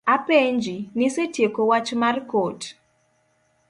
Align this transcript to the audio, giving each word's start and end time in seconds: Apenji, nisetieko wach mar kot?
Apenji, 0.15 0.75
nisetieko 0.95 1.61
wach 1.71 1.91
mar 2.01 2.17
kot? 2.31 2.59